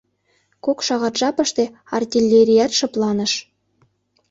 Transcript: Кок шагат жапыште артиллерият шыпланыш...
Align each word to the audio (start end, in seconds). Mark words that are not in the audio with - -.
Кок 0.65 0.79
шагат 0.87 1.15
жапыште 1.21 1.63
артиллерият 1.97 2.71
шыпланыш... 2.77 3.33